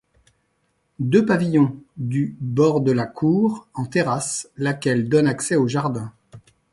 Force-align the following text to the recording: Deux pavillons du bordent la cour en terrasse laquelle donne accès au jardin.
Deux 0.97 1.27
pavillons 1.27 1.75
du 1.95 2.35
bordent 2.39 2.89
la 2.89 3.05
cour 3.05 3.67
en 3.75 3.85
terrasse 3.85 4.49
laquelle 4.57 5.07
donne 5.09 5.27
accès 5.27 5.55
au 5.55 5.67
jardin. 5.67 6.11